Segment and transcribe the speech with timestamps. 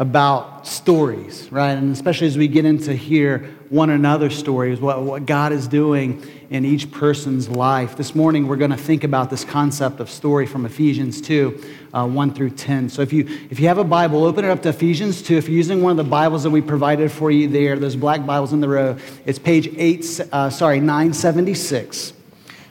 [0.00, 1.72] about stories, right?
[1.72, 6.26] And especially as we get into hear one another's stories, what, what God is doing
[6.48, 7.98] in each person's life.
[7.98, 12.08] This morning, we're going to think about this concept of story from Ephesians 2, uh,
[12.08, 12.88] 1 through 10.
[12.88, 15.36] So if you, if you have a Bible, open it up to Ephesians 2.
[15.36, 18.24] If you're using one of the Bibles that we provided for you there, those black
[18.24, 18.96] Bibles in the row,
[19.26, 22.14] it's page 8, uh, sorry, 976.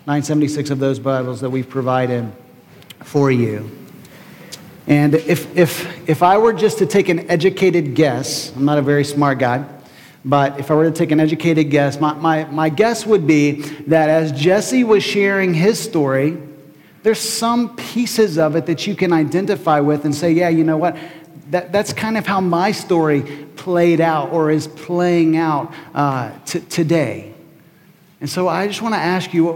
[0.07, 2.31] 976 of those Bibles that we've provided
[3.03, 3.69] for you.
[4.87, 8.81] And if, if, if I were just to take an educated guess, I'm not a
[8.81, 9.65] very smart guy,
[10.25, 13.61] but if I were to take an educated guess, my, my, my guess would be
[13.87, 16.37] that as Jesse was sharing his story,
[17.03, 20.77] there's some pieces of it that you can identify with and say, yeah, you know
[20.77, 20.97] what?
[21.51, 23.21] That, that's kind of how my story
[23.55, 27.33] played out or is playing out uh, t- today.
[28.21, 29.47] And so I just want to ask you,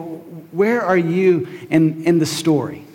[0.51, 2.85] where are you in, in the story?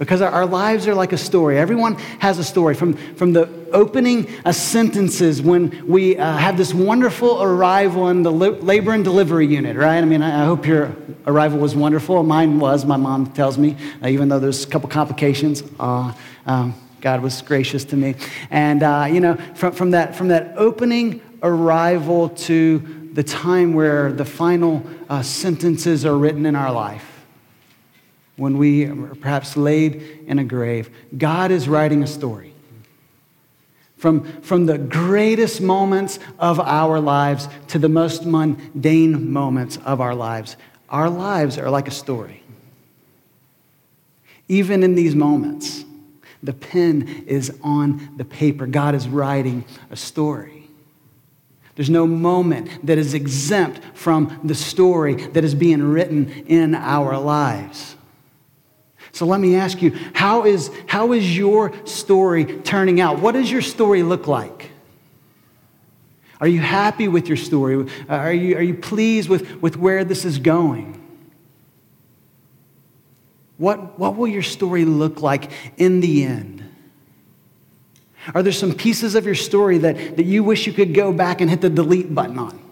[0.00, 1.58] Because our, lives are like a story.
[1.58, 2.74] Everyone has a story.
[2.74, 8.92] From, from the opening sentences when we uh, have this wonderful arrival in the labor
[8.92, 9.98] and delivery unit, right?
[9.98, 12.22] I mean, I, I hope your arrival was wonderful.
[12.22, 15.62] Mine was, my mom tells me, uh, even though there's a couple complications.
[15.78, 16.14] Uh,
[16.46, 18.14] um, God was gracious to me.
[18.50, 24.12] And, uh, you know, from, from, that, from that opening arrival to the time where
[24.12, 27.09] the final uh, sentences are written in our life
[28.40, 30.88] when we are perhaps laid in a grave.
[31.16, 32.54] God is writing a story.
[33.98, 40.14] From, from the greatest moments of our lives to the most mundane moments of our
[40.14, 40.56] lives,
[40.88, 42.42] our lives are like a story.
[44.48, 45.84] Even in these moments,
[46.42, 48.66] the pen is on the paper.
[48.66, 50.66] God is writing a story.
[51.76, 57.18] There's no moment that is exempt from the story that is being written in our
[57.18, 57.96] lives.
[59.12, 63.20] So let me ask you how is, how is your story turning out?
[63.20, 64.70] What does your story look like?
[66.40, 67.86] Are you happy with your story?
[68.08, 70.96] Uh, are you, are you pleased with, with where this is going?
[73.58, 76.64] What, what will your story look like in the end?
[78.34, 81.42] Are there some pieces of your story that, that you wish you could go back
[81.42, 82.69] and hit the delete button on?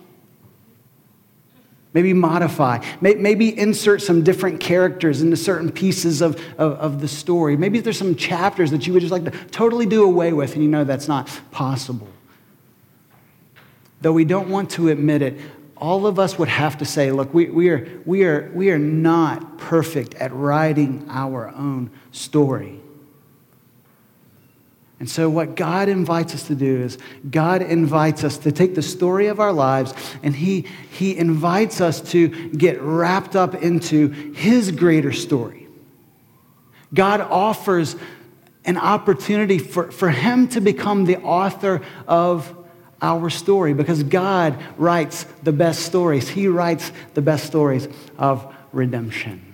[1.95, 2.85] Maybe modify.
[3.01, 7.57] Maybe insert some different characters into certain pieces of, of, of, the story.
[7.57, 10.63] Maybe there's some chapters that you would just like to totally do away with, and
[10.63, 12.09] you know that's not possible.
[14.03, 15.41] Though we don't want to admit it,
[15.77, 18.79] all of us would have to say, look, we, we, are, we, are, we are
[18.79, 22.81] not perfect at writing our own story.
[25.01, 26.99] And so, what God invites us to do is,
[27.31, 32.01] God invites us to take the story of our lives and He, he invites us
[32.13, 35.69] to get wrapped up into His greater story.
[36.93, 37.95] God offers
[38.65, 42.55] an opportunity for, for Him to become the author of
[43.01, 46.29] our story because God writes the best stories.
[46.29, 47.87] He writes the best stories
[48.19, 49.48] of redemption.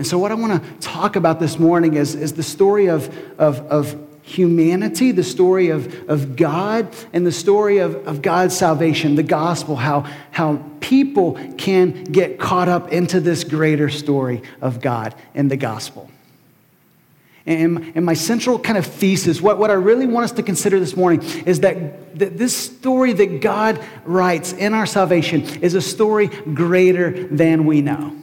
[0.00, 3.14] And so, what I want to talk about this morning is, is the story of,
[3.38, 9.14] of, of humanity, the story of, of God, and the story of, of God's salvation,
[9.14, 15.14] the gospel, how, how people can get caught up into this greater story of God
[15.34, 16.10] and the gospel.
[17.44, 20.80] And, and my central kind of thesis, what, what I really want us to consider
[20.80, 25.82] this morning, is that, that this story that God writes in our salvation is a
[25.82, 28.16] story greater than we know.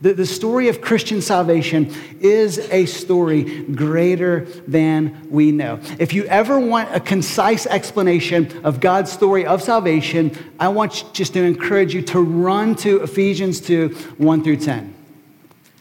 [0.00, 5.80] The, the story of Christian salvation is a story greater than we know.
[5.98, 11.32] If you ever want a concise explanation of God's story of salvation, I want just
[11.32, 14.97] to encourage you to run to Ephesians 2 1 through 10.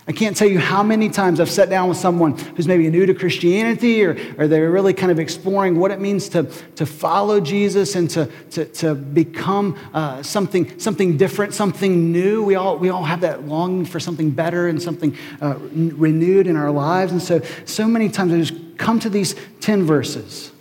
[0.10, 3.06] I can't tell you how many times I've sat down with someone who's maybe new
[3.06, 6.44] to Christianity or, or they're really kind of exploring what it means to,
[6.76, 12.42] to follow Jesus and to, to, to become uh, something, something different, something new.
[12.42, 16.56] We all, we all have that longing for something better and something uh, renewed in
[16.56, 17.12] our lives.
[17.12, 20.54] And so, so many times I just come to these 10 verses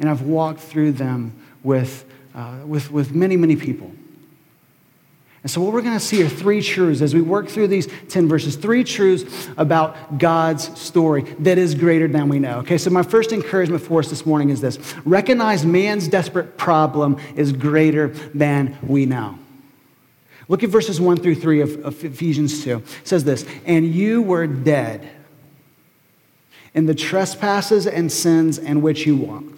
[0.00, 2.04] and I've walked through them with,
[2.34, 3.92] uh, with, with many, many people.
[5.48, 7.88] And so, what we're going to see are three truths as we work through these
[8.10, 12.58] 10 verses, three truths about God's story that is greater than we know.
[12.58, 17.16] Okay, so my first encouragement for us this morning is this recognize man's desperate problem
[17.34, 19.38] is greater than we know.
[20.48, 22.76] Look at verses 1 through 3 of, of Ephesians 2.
[22.76, 25.08] It says this And you were dead
[26.74, 29.57] in the trespasses and sins in which you walked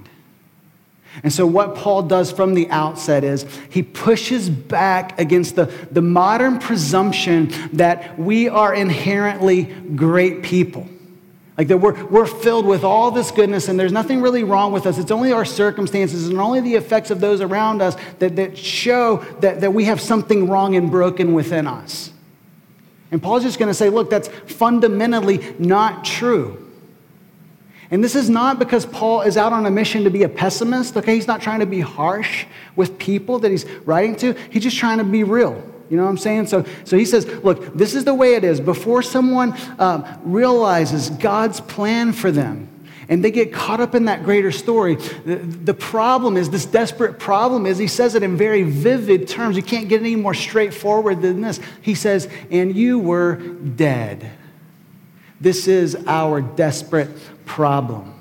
[1.23, 6.01] And so, what Paul does from the outset is he pushes back against the, the
[6.01, 10.87] modern presumption that we are inherently great people.
[11.57, 14.87] Like that we're, we're filled with all this goodness and there's nothing really wrong with
[14.87, 14.97] us.
[14.97, 19.17] It's only our circumstances and only the effects of those around us that, that show
[19.41, 22.11] that, that we have something wrong and broken within us.
[23.11, 26.70] And Paul's just going to say, look, that's fundamentally not true.
[27.91, 30.95] And this is not because Paul is out on a mission to be a pessimist,
[30.95, 31.13] okay?
[31.15, 32.45] He's not trying to be harsh
[32.77, 34.33] with people that he's writing to.
[34.49, 35.61] He's just trying to be real.
[35.89, 36.47] You know what I'm saying?
[36.47, 38.61] So, so he says, look, this is the way it is.
[38.61, 42.69] Before someone um, realizes God's plan for them,
[43.09, 44.95] and they get caught up in that greater story.
[44.95, 49.57] The, the, problem is, this desperate problem is, he says it in very vivid terms.
[49.57, 51.59] You can't get any more straightforward than this.
[51.81, 54.31] He says, and you were dead.
[55.41, 57.09] This is our desperate
[57.51, 58.13] problem.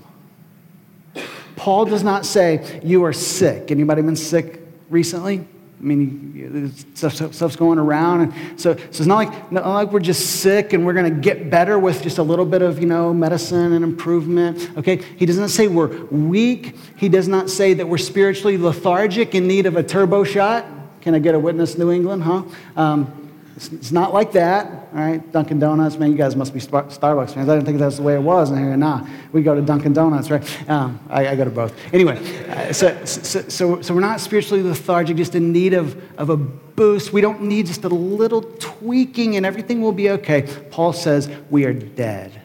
[1.55, 3.71] Paul does not say you are sick.
[3.71, 5.39] Anybody been sick recently?
[5.39, 8.23] I mean, stuff's going around.
[8.23, 11.21] And so, so it's not like, not like we're just sick and we're going to
[11.21, 14.69] get better with just a little bit of, you know, medicine and improvement.
[14.77, 14.97] Okay?
[14.97, 16.75] He does not say we're weak.
[16.97, 20.67] He does not say that we're spiritually lethargic in need of a turbo shot.
[21.03, 22.43] Can I get a witness, New England, huh?
[22.75, 23.20] Um,
[23.69, 25.33] it's, not like that, all right?
[25.33, 27.49] Dunkin' Donuts, man, you guys must be Starbucks fans.
[27.49, 28.51] I didn't think that's the way it was.
[28.51, 30.69] And here, nah, we go to Dunkin' Donuts, right?
[30.69, 31.75] Um, I, I, go to both.
[31.93, 32.17] Anyway,
[32.49, 36.37] uh, so, so, so, so, we're not spiritually lethargic, just in need of, of a
[36.37, 37.13] boost.
[37.13, 40.43] We don't need just a little tweaking and everything will be okay.
[40.71, 42.40] Paul says we are dead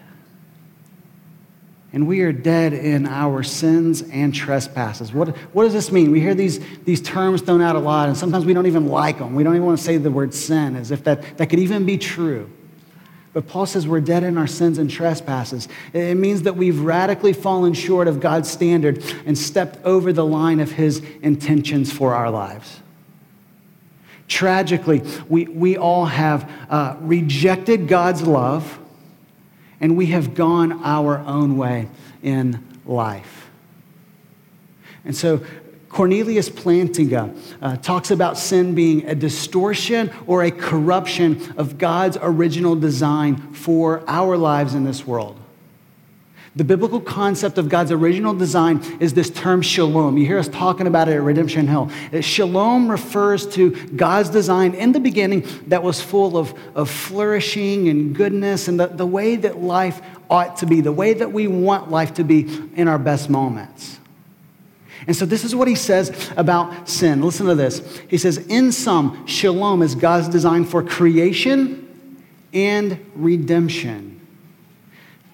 [1.96, 5.14] and we are dead in our sins and trespasses.
[5.14, 6.12] What, what does this mean?
[6.12, 9.18] We hear these, these terms thrown out a lot, and sometimes we don't even like
[9.18, 9.34] them.
[9.34, 11.86] We don't even want to say the word sin as if that, that could even
[11.86, 12.52] be true.
[13.32, 15.70] But Paul says we're dead in our sins and trespasses.
[15.94, 20.60] It means that we've radically fallen short of God's standard and stepped over the line
[20.60, 22.82] of his intentions for our lives.
[24.28, 28.80] Tragically, we, we all have uh, rejected God's love
[29.86, 31.88] and we have gone our own way
[32.24, 33.52] in life.
[35.06, 35.46] And so
[35.90, 42.76] Cornelius Plantinga uh, talks about sin being a distortion or a corruption of God's original
[42.76, 45.40] design for our lives in this world.
[46.56, 50.18] The biblical concept of God's original design is this term shalom.
[50.18, 51.92] You hear us talking about it at Redemption Hill.
[52.14, 57.90] Uh, shalom refers to God's design in the beginning that was full of, of flourishing
[57.90, 61.48] and goodness and the, the way that life ought to be, the way that we
[61.48, 64.00] want life to be in our best moments.
[65.08, 67.22] And so, this is what he says about sin.
[67.22, 68.00] Listen to this.
[68.08, 72.18] He says, In sum, shalom is God's design for creation
[72.54, 74.15] and redemption.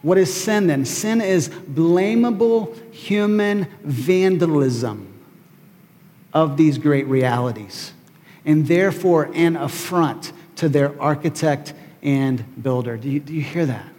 [0.01, 0.85] What is sin then?
[0.85, 5.07] Sin is blamable human vandalism
[6.33, 7.93] of these great realities,
[8.45, 12.97] and therefore an affront to their architect and builder.
[12.97, 13.90] Do you, do you hear that?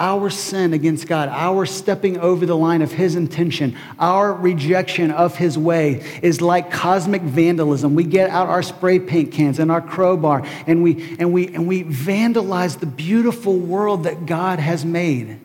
[0.00, 5.36] Our sin against God, our stepping over the line of His intention, our rejection of
[5.36, 7.96] His way is like cosmic vandalism.
[7.96, 11.66] We get out our spray paint cans and our crowbar and we, and we, and
[11.66, 15.40] we vandalize the beautiful world that God has made.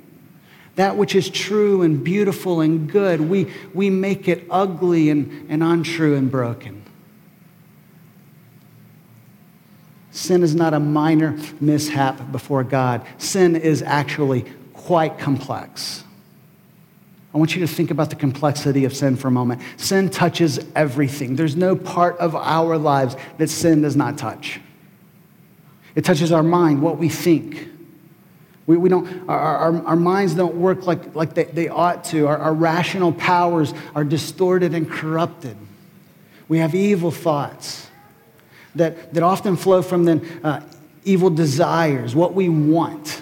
[0.76, 5.64] That which is true and beautiful and good, we, we make it ugly and, and
[5.64, 6.83] untrue and broken.
[10.14, 13.02] Sin is not a minor mishap before God.
[13.18, 16.04] Sin is actually quite complex.
[17.34, 19.64] I want you to think about the complexity of sin for a moment.
[19.76, 21.36] Sin touches everything.
[21.36, 24.62] There's no part of our lives that sin does not touch.
[25.96, 27.70] It touches our mind, what we think.
[28.68, 32.28] We, we don't, our, our, our minds don't work like, like they, they ought to.
[32.28, 35.58] Our, our rational powers are distorted and corrupted.
[36.48, 37.90] We have evil thoughts
[38.76, 40.62] that, that often flow from the uh,
[41.06, 43.22] evil desires, what we want.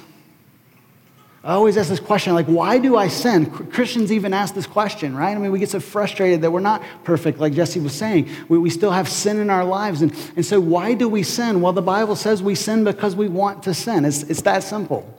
[1.44, 3.50] I always ask this question, like, why do I sin?
[3.50, 5.36] Christians even ask this question, right?
[5.36, 8.30] I mean, we get so frustrated that we're not perfect, like Jesse was saying.
[8.48, 10.04] We, we still have sin in our lives.
[10.04, 11.62] And, and so, why do we sin?
[11.62, 14.06] Well, the Bible says we sin because we want to sin.
[14.06, 15.18] It's, it's that simple.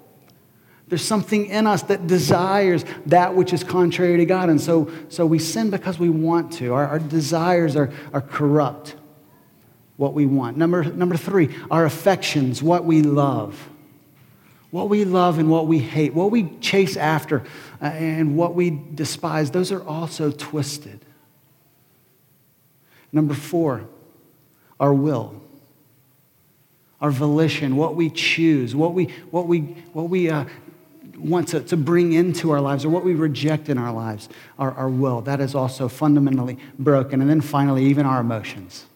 [0.87, 4.49] There's something in us that desires that which is contrary to God.
[4.49, 6.73] And so, so we sin because we want to.
[6.75, 8.95] Our, our desires are, are corrupt
[9.97, 10.57] what we want.
[10.57, 13.69] Number, number three, our affections, what we love.
[14.71, 17.45] What we love and what we hate, what we chase after
[17.81, 21.05] uh, and what we despise, those are also twisted.
[23.13, 23.87] Number four,
[24.81, 25.43] our will,
[27.03, 29.61] our volition, what we choose, what we, what we,
[29.93, 30.47] what we uh,
[31.19, 34.73] want to, to bring into our lives or what we reject in our lives, our,
[34.73, 35.21] our will.
[35.21, 37.21] That is also fundamentally broken.
[37.21, 38.87] And then finally, even our emotions.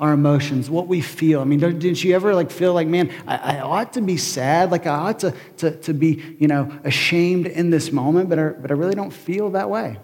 [0.00, 1.40] Our emotions, what we feel.
[1.40, 4.70] I mean, didn't you ever like feel like, man, I, I ought to be sad,
[4.70, 8.48] like I ought to, to, to be, you know, ashamed in this moment, but I,
[8.50, 9.98] but I really don't feel that way.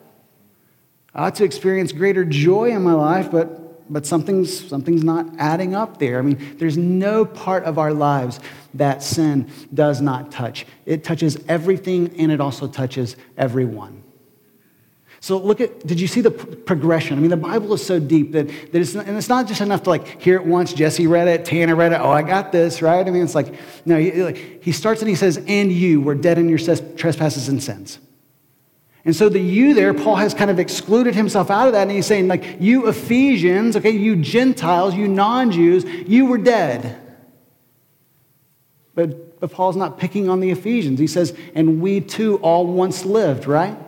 [1.15, 5.75] I ought to experience greater joy in my life, but but something's, something's not adding
[5.75, 6.19] up there.
[6.19, 8.41] I mean, there's no part of our lives
[8.75, 10.67] that sin does not touch.
[10.87, 14.03] It touches everything and it also touches everyone.
[15.25, 17.16] So look at, did you see the progression?
[17.16, 19.85] I mean, the Bible is so deep that, that it's, and it's not just enough
[19.85, 22.83] to like hear it once, Jesse read it, Tanner read it, oh, I got this,
[22.83, 23.09] right?
[23.09, 23.54] I mean, it's like,
[23.87, 27.62] no, he, he starts and he says, and you were dead in your trespasses and
[27.62, 28.00] sins.
[29.07, 31.90] And so the you there, Paul has kind of excluded himself out of that, and
[31.90, 37.00] he's saying, like, you Ephesians, okay, you Gentiles, you non Jews, you were dead.
[38.95, 41.00] But, but Paul's not picking on the Ephesians.
[41.00, 43.78] He says, and we too all once lived, right?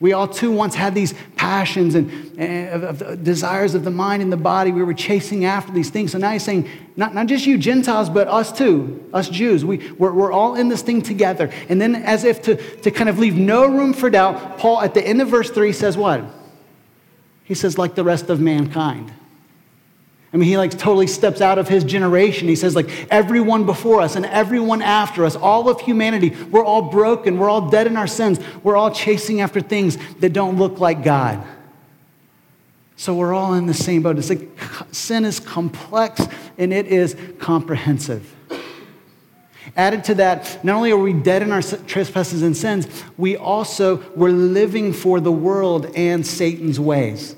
[0.00, 4.22] We all too once had these passions and, and of, of desires of the mind
[4.22, 4.72] and the body.
[4.72, 6.12] We were chasing after these things.
[6.12, 9.62] So now he's saying, not, not just you Gentiles, but us too, us Jews.
[9.62, 11.52] We, we're, we're all in this thing together.
[11.68, 14.94] And then, as if to, to kind of leave no room for doubt, Paul at
[14.94, 16.24] the end of verse 3 says what?
[17.44, 19.12] He says, like the rest of mankind.
[20.32, 22.46] I mean, he like totally steps out of his generation.
[22.46, 26.82] He says, like, everyone before us and everyone after us, all of humanity, we're all
[26.82, 27.36] broken.
[27.36, 28.38] We're all dead in our sins.
[28.62, 31.44] We're all chasing after things that don't look like God.
[32.94, 34.18] So we're all in the same boat.
[34.18, 34.48] It's like
[34.92, 38.36] sin is complex and it is comprehensive.
[39.76, 43.96] Added to that, not only are we dead in our trespasses and sins, we also
[44.14, 47.36] were living for the world and Satan's ways.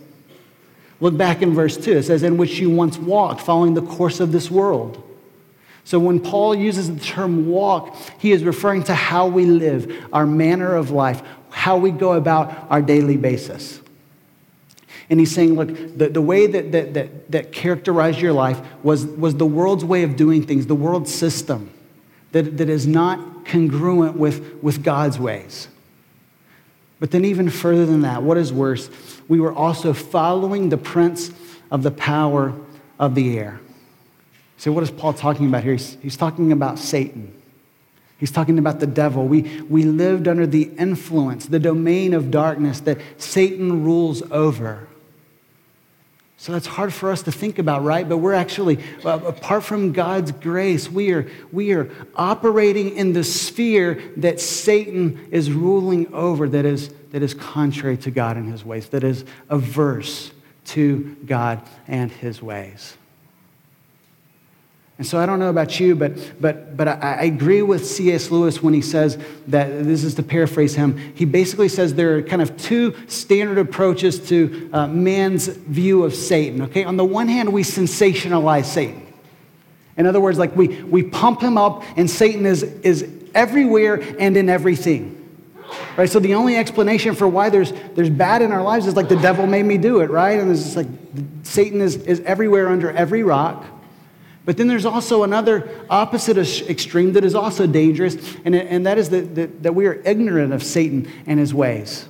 [1.02, 1.97] Look back in verse 2.
[1.97, 5.02] It says, In which you once walked, following the course of this world.
[5.82, 10.25] So when Paul uses the term walk, he is referring to how we live, our
[10.25, 13.80] manner of life, how we go about our daily basis.
[15.11, 19.04] And he's saying, look, the, the way that, that, that, that characterized your life was,
[19.04, 21.73] was the world's way of doing things, the world's system
[22.30, 25.66] that, that is not congruent with, with God's ways.
[27.00, 28.88] But then, even further than that, what is worse,
[29.29, 31.31] we were also following the prince
[31.71, 32.55] of the power
[32.99, 33.61] of the air.
[34.57, 35.73] So, what is Paul talking about here?
[35.73, 37.35] He's, he's talking about Satan.
[38.19, 39.26] He's talking about the devil.
[39.26, 44.87] We, we lived under the influence, the domain of darkness that Satan rules over.
[46.43, 48.09] So that's hard for us to think about, right?
[48.09, 53.23] But we're actually, uh, apart from God's grace, we are, we are operating in the
[53.23, 58.65] sphere that Satan is ruling over, that is, that is contrary to God and his
[58.65, 60.33] ways, that is averse
[60.65, 62.97] to God and his ways.
[65.02, 68.30] And so I don't know about you, but, but, but I, I agree with C.S.
[68.30, 69.18] Lewis when he says
[69.49, 73.59] that, this is to paraphrase him, he basically says there are kind of two standard
[73.59, 76.62] approaches to uh, man's view of Satan.
[76.62, 79.12] Okay, on the one hand, we sensationalize Satan.
[79.97, 83.04] In other words, like we, we pump him up, and Satan is, is
[83.35, 85.18] everywhere and in everything.
[85.97, 86.09] Right?
[86.09, 89.16] So the only explanation for why there's, there's bad in our lives is like the
[89.16, 90.38] devil made me do it, right?
[90.38, 90.87] And it's just like
[91.42, 93.66] Satan is, is everywhere under every rock.
[94.45, 96.37] But then there's also another opposite
[96.69, 100.53] extreme that is also dangerous, and, and that is that, that, that we are ignorant
[100.53, 102.09] of Satan and his ways.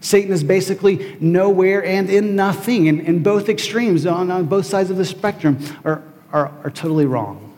[0.00, 4.90] Satan is basically nowhere and in nothing, and, and both extremes on, on both sides
[4.90, 7.50] of the spectrum are, are, are totally wrong.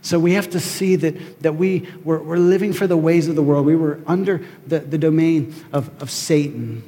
[0.00, 3.34] So we have to see that, that we, we're, we're living for the ways of
[3.34, 3.66] the world.
[3.66, 6.82] We were under the, the domain of, of Satan.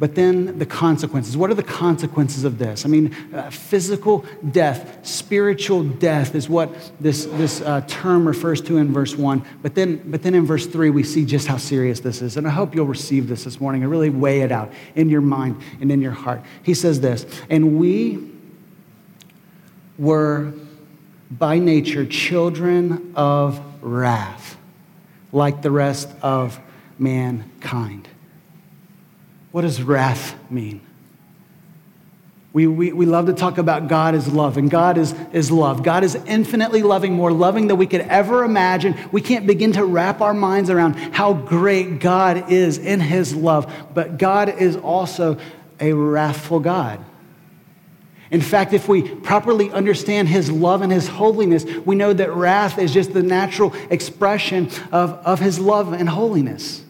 [0.00, 1.36] But then the consequences.
[1.36, 2.86] What are the consequences of this?
[2.86, 8.78] I mean, uh, physical death, spiritual death is what this, this uh, term refers to
[8.78, 9.44] in verse 1.
[9.60, 12.38] But then, but then in verse 3, we see just how serious this is.
[12.38, 15.20] And I hope you'll receive this this morning and really weigh it out in your
[15.20, 16.40] mind and in your heart.
[16.62, 18.26] He says this, and we
[19.98, 20.54] were
[21.30, 24.56] by nature children of wrath,
[25.30, 26.58] like the rest of
[26.98, 28.08] mankind.
[29.52, 30.80] What does wrath mean?
[32.52, 35.84] We, we, we love to talk about God as love, and God is, is love.
[35.84, 38.96] God is infinitely loving, more loving than we could ever imagine.
[39.12, 43.72] We can't begin to wrap our minds around how great God is in His love,
[43.94, 45.38] but God is also
[45.78, 47.04] a wrathful God.
[48.32, 52.78] In fact, if we properly understand His love and His holiness, we know that wrath
[52.78, 56.84] is just the natural expression of, of His love and holiness.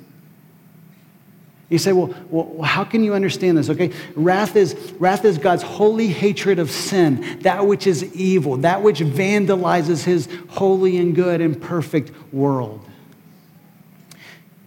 [1.71, 3.71] You say, well, well, how can you understand this?
[3.71, 8.83] Okay, wrath is, wrath is God's holy hatred of sin, that which is evil, that
[8.83, 12.85] which vandalizes his holy and good and perfect world.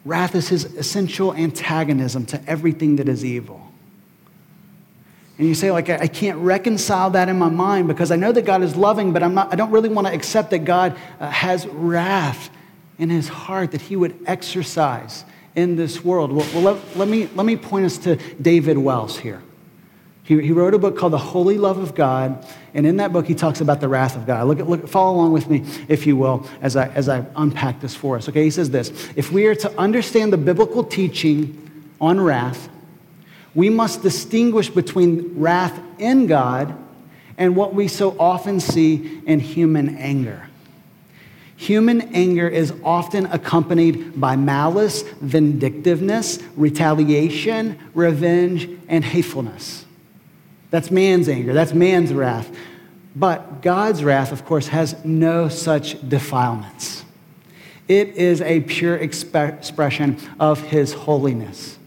[0.06, 3.70] Wrath is his essential antagonism to everything that is evil.
[5.38, 8.44] And you say, like, I can't reconcile that in my mind because I know that
[8.46, 11.30] God is loving, but I'm not, I don't really want to accept that God uh,
[11.30, 12.50] has wrath
[12.98, 16.32] in his heart that he would exercise in this world.
[16.32, 19.42] Well, well let, let, me, let me point us to David Wells here.
[20.24, 23.28] He, he wrote a book called The Holy Love of God, and in that book,
[23.28, 24.48] he talks about the wrath of God.
[24.48, 27.94] Look, look, follow along with me, if you will, as I, as I unpack this
[27.94, 28.30] for us.
[28.30, 32.70] Okay, he says this If we are to understand the biblical teaching on wrath,
[33.54, 36.76] we must distinguish between wrath in God
[37.38, 40.48] and what we so often see in human anger.
[41.56, 49.86] Human anger is often accompanied by malice, vindictiveness, retaliation, revenge, and hatefulness.
[50.72, 52.50] That's man's anger, that's man's wrath.
[53.16, 57.06] But God's wrath, of course, has no such defilements.
[57.88, 61.78] It is a pure expression of his holiness.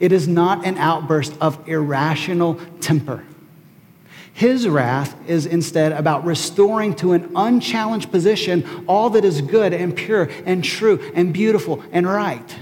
[0.00, 3.24] It is not an outburst of irrational temper.
[4.34, 9.94] His wrath is instead about restoring to an unchallenged position all that is good and
[9.94, 12.58] pure and true and beautiful and right.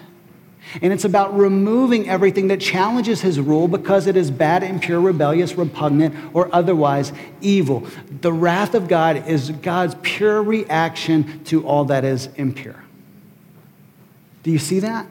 [0.83, 5.55] And it's about removing everything that challenges his rule because it is bad, impure, rebellious,
[5.55, 7.11] repugnant, or otherwise
[7.41, 7.87] evil.
[8.21, 12.85] The wrath of God is God's pure reaction to all that is impure.
[14.43, 15.07] Do you see that?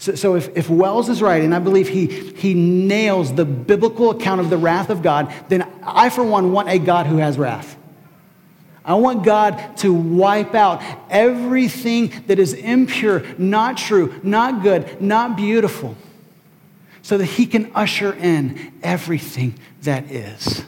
[0.00, 4.10] So, so if, if Wells is right, and I believe he, he nails the biblical
[4.10, 7.36] account of the wrath of God, then I, for one, want a God who has
[7.36, 7.76] wrath.
[8.82, 15.36] I want God to wipe out everything that is impure, not true, not good, not
[15.36, 15.94] beautiful,
[17.02, 20.64] so that He can usher in everything that is.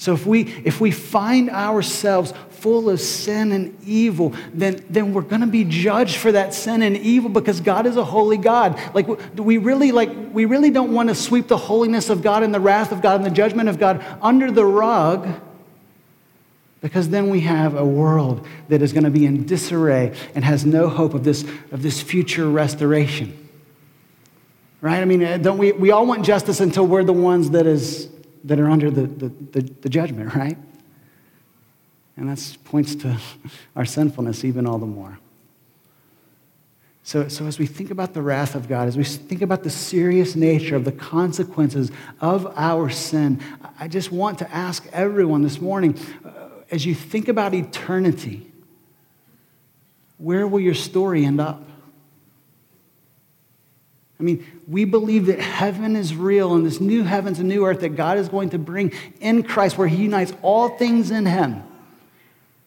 [0.00, 5.20] So if we, if we find ourselves full of sin and evil, then, then we're
[5.20, 8.80] going to be judged for that sin and evil because God is a holy God.
[8.94, 12.54] Like we really like we really don't want to sweep the holiness of God and
[12.54, 15.28] the wrath of God and the judgment of God under the rug.
[16.80, 20.64] Because then we have a world that is going to be in disarray and has
[20.64, 23.36] no hope of this, of this future restoration.
[24.80, 25.02] Right?
[25.02, 28.08] I mean, uh, don't we, we all want justice until we're the ones that, is,
[28.44, 30.58] that are under the, the, the, the judgment, right?
[32.16, 33.18] And that points to
[33.76, 35.18] our sinfulness even all the more.
[37.02, 39.70] So, so, as we think about the wrath of God, as we think about the
[39.70, 43.40] serious nature of the consequences of our sin,
[43.80, 46.30] I just want to ask everyone this morning uh,
[46.70, 48.52] as you think about eternity,
[50.18, 51.69] where will your story end up?
[54.20, 57.80] I mean, we believe that heaven is real and this new heavens and new earth
[57.80, 61.62] that God is going to bring in Christ, where He unites all things in Him.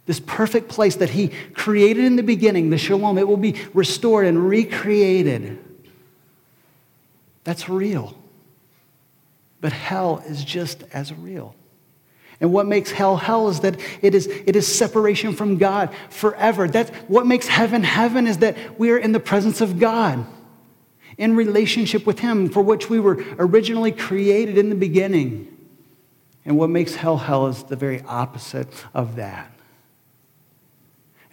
[0.07, 4.25] This perfect place that He created in the beginning, the shalom, it will be restored
[4.25, 5.63] and recreated.
[7.43, 8.17] That's real.
[9.61, 11.53] But hell is just as real.
[12.41, 16.67] And what makes hell hell is that it is, it is separation from God forever.
[16.67, 20.25] That's what makes heaven heaven is that we are in the presence of God,
[21.17, 25.49] in relationship with Him, for which we were originally created in the beginning.
[26.45, 29.49] And what makes hell hell is the very opposite of that.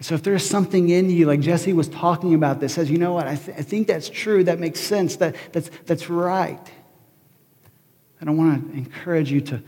[0.02, 3.12] So if there's something in you, like Jesse was talking about that says, you know
[3.12, 6.72] what, I, th- I think that's true, that makes sense, that, that's, that's right.
[8.18, 9.62] And I want to encourage you to,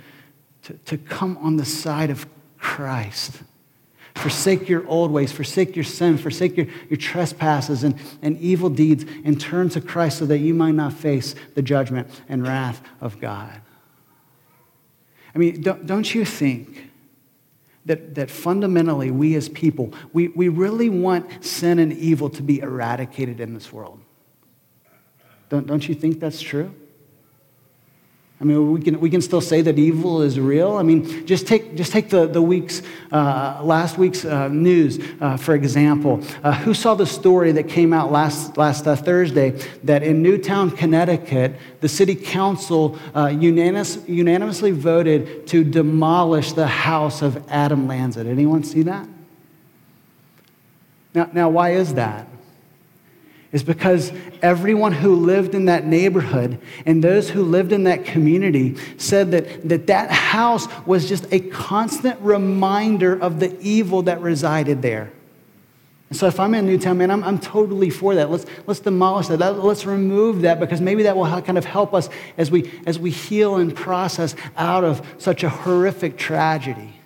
[0.65, 2.27] to, to come on the side of
[2.59, 3.43] Christ.
[4.15, 9.05] Forsake your old ways, forsake your sin, forsake your, your trespasses and, and evil deeds,
[9.25, 13.21] and turn to Christ so that you might not face the judgment and wrath of
[13.21, 13.61] God.
[15.35, 16.91] I mean, don't, don't you think
[17.87, 22.61] that, that fundamentally we as people, we, we really want sin and evil to be
[22.61, 24.01] eradicated in this world.
[25.49, 26.75] Don't, don't you think that's true?
[28.43, 30.73] I mean, we can, we can still say that evil is real.
[30.73, 35.37] I mean, just take, just take the, the week's, uh, last week's uh, news, uh,
[35.37, 36.21] for example.
[36.43, 39.51] Uh, who saw the story that came out last, last uh, Thursday
[39.85, 47.23] that in Newtown, Connecticut, the city council uh, unanimous, unanimously voted to demolish the house
[47.23, 48.25] of Adam Lanza?
[48.25, 49.07] Did anyone see that?
[51.15, 52.27] Now, now why is that?
[53.53, 58.77] Is because everyone who lived in that neighborhood and those who lived in that community
[58.97, 64.81] said that that, that house was just a constant reminder of the evil that resided
[64.81, 65.13] there.
[66.09, 68.31] And so if I'm in Newtown, man, I'm, I'm totally for that.
[68.31, 69.39] Let's, let's demolish that.
[69.39, 73.11] Let's remove that because maybe that will kind of help us as we, as we
[73.11, 77.01] heal and process out of such a horrific tragedy.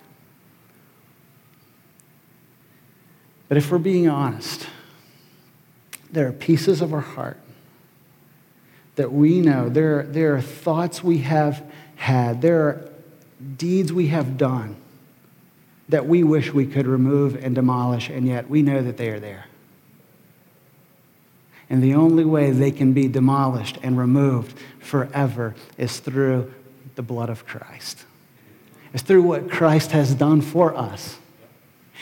[3.47, 4.67] But if we're being honest,
[6.11, 7.37] there are pieces of our heart
[8.95, 11.63] that we know, there, there are thoughts we have
[11.95, 12.89] had, there are
[13.57, 14.75] deeds we have done
[15.89, 19.19] that we wish we could remove and demolish, and yet we know that they are
[19.19, 19.45] there.
[21.69, 26.53] And the only way they can be demolished and removed forever is through
[26.95, 28.05] the blood of Christ.
[28.93, 31.17] It's through what Christ has done for us.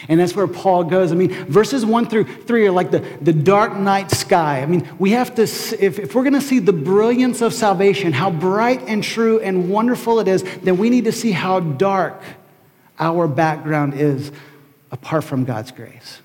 [0.09, 1.11] And that's where Paul goes.
[1.11, 4.61] I mean, verses one through three are like the, the dark night sky.
[4.61, 8.13] I mean, we have to, if, if we're going to see the brilliance of salvation,
[8.13, 12.21] how bright and true and wonderful it is, then we need to see how dark
[12.99, 14.31] our background is
[14.91, 16.21] apart from God's grace.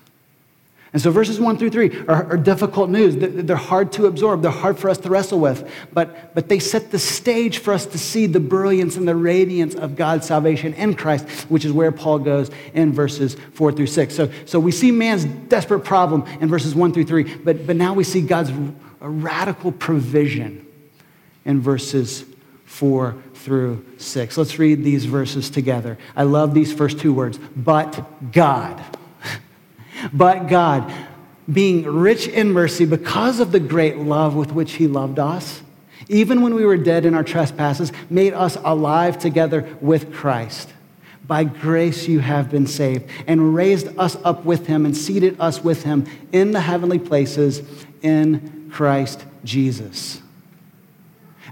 [0.93, 3.15] And so verses one through three are, are, difficult news.
[3.17, 4.41] They're hard to absorb.
[4.41, 5.69] They're hard for us to wrestle with.
[5.93, 9.73] But, but they set the stage for us to see the brilliance and the radiance
[9.73, 14.13] of God's salvation in Christ, which is where Paul goes in verses four through six.
[14.15, 17.93] So, so we see man's desperate problem in verses one through three, but, but now
[17.93, 18.51] we see God's
[18.99, 20.67] radical provision
[21.45, 22.25] in verses
[22.65, 24.37] four through 6.
[24.37, 25.97] Let's read these verses together.
[26.15, 28.81] I love these first two words, but God.
[30.13, 30.91] But God,
[31.51, 35.61] being rich in mercy because of the great love with which He loved us,
[36.07, 40.73] even when we were dead in our trespasses, made us alive together with Christ.
[41.25, 45.63] By grace you have been saved, and raised us up with Him and seated us
[45.63, 47.61] with Him in the heavenly places
[48.01, 50.21] in Christ Jesus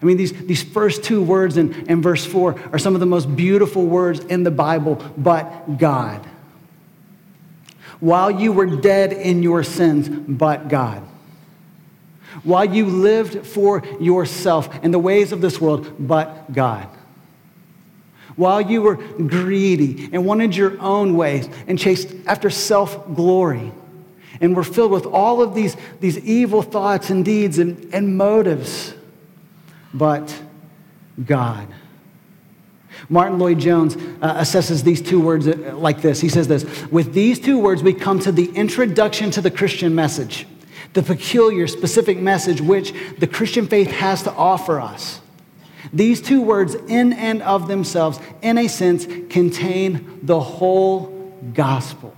[0.01, 3.05] I mean, these, these first two words in, in verse 4 are some of the
[3.05, 6.25] most beautiful words in the Bible, but God.
[7.99, 11.03] While you were dead in your sins, but God.
[12.43, 16.87] While you lived for yourself and the ways of this world, but God.
[18.35, 23.73] While you were greedy and wanted your own ways and chased after self glory
[24.39, 28.93] and were filled with all of these, these evil thoughts and deeds and, and motives
[29.93, 30.41] but
[31.25, 31.67] God.
[33.07, 36.19] Martyn Lloyd-Jones uh, assesses these two words uh, like this.
[36.19, 39.95] He says this With these two words, we come to the introduction to the Christian
[39.95, 40.45] message,
[40.93, 45.21] the peculiar, specific message which the Christian faith has to offer us.
[45.93, 52.15] These two words, in and of themselves, in a sense, contain the whole gospel.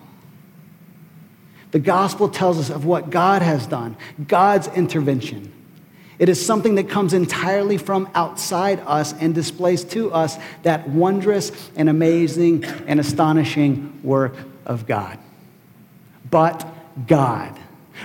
[1.72, 3.96] The gospel tells us of what God has done,
[4.28, 5.54] God's intervention.
[6.22, 11.52] It is something that comes entirely from outside us and displays to us that wondrous
[11.76, 15.18] and amazing and astonishing work of God.
[16.30, 16.64] But
[17.08, 17.58] God.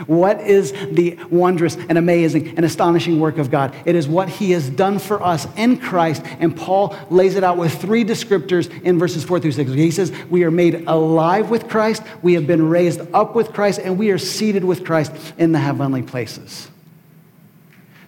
[0.06, 3.76] What is the wondrous and amazing and astonishing work of God?
[3.84, 6.22] It is what He has done for us in Christ.
[6.38, 9.70] And Paul lays it out with three descriptors in verses four through six.
[9.72, 13.78] He says, We are made alive with Christ, we have been raised up with Christ,
[13.84, 16.68] and we are seated with Christ in the heavenly places.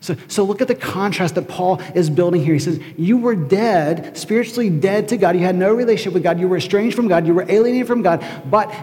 [0.08, 2.54] So, so look at the contrast that Paul is building here.
[2.54, 5.36] He says, You were dead, spiritually dead to God.
[5.36, 6.40] You had no relationship with God.
[6.40, 7.26] You were estranged from God.
[7.26, 8.24] You were alienated from God.
[8.46, 8.74] But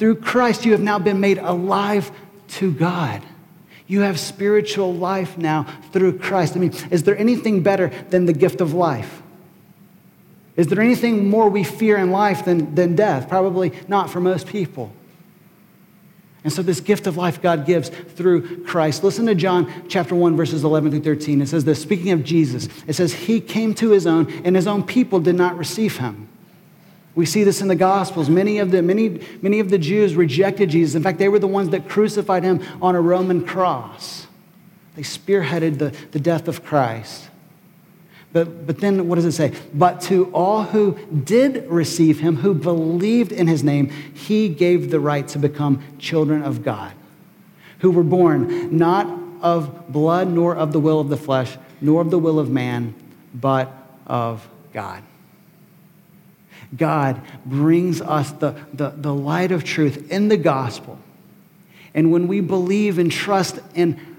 [0.00, 2.10] through Christ, you have now been made alive
[2.48, 3.22] to God.
[3.86, 6.56] You have spiritual life now through Christ.
[6.56, 9.22] I mean, is there anything better than the gift of life?
[10.56, 13.28] Is there anything more we fear in life than, than death?
[13.28, 14.92] Probably not for most people.
[16.44, 19.04] And so, this gift of life God gives through Christ.
[19.04, 21.40] Listen to John chapter 1, verses 11 through 13.
[21.40, 24.66] It says this speaking of Jesus, it says, He came to His own, and His
[24.66, 26.28] own people did not receive Him.
[27.14, 28.28] We see this in the Gospels.
[28.28, 30.94] Many of the, many, many of the Jews rejected Jesus.
[30.94, 34.26] In fact, they were the ones that crucified Him on a Roman cross.
[34.96, 37.28] They spearheaded the, the death of Christ.
[38.32, 39.52] But, but then what does it say?
[39.74, 45.00] But to all who did receive him, who believed in his name, he gave the
[45.00, 46.92] right to become children of God,
[47.80, 49.06] who were born not
[49.42, 52.94] of blood, nor of the will of the flesh, nor of the will of man,
[53.34, 53.70] but
[54.06, 55.02] of God.
[56.74, 60.98] God brings us the, the, the light of truth in the gospel.
[61.92, 64.11] And when we believe and trust in